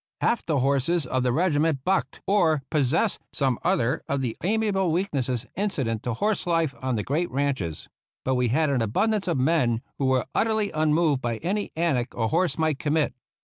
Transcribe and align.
Half 0.19 0.47
the 0.47 0.61
horses 0.61 1.05
of 1.05 1.21
the 1.21 1.31
regiment 1.31 1.83
bucked, 1.85 2.23
or 2.25 2.63
pos 2.71 2.87
sessed 2.91 3.19
some 3.31 3.59
other 3.63 4.01
of 4.07 4.21
the 4.21 4.35
amiable 4.43 4.91
weaknesses 4.91 5.45
inci 5.55 5.85
dent 5.85 6.01
to 6.01 6.15
horse 6.15 6.47
life 6.47 6.73
on 6.81 6.95
the 6.95 7.03
great 7.03 7.29
ranches; 7.29 7.87
but 8.25 8.33
we 8.33 8.47
had 8.47 8.71
abundance 8.71 9.27
of 9.27 9.37
men 9.37 9.83
who 9.99 10.07
were 10.07 10.25
utterly 10.33 10.71
unmoved 10.71 11.21
by 11.21 11.37
any 11.43 11.71
antic 11.75 12.15
a 12.15 12.29
horse 12.29 12.57
might 12.57 12.79
commit. 12.79 13.13